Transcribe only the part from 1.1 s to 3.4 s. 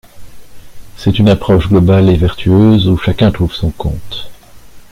une approche globale et vertueuse où chacun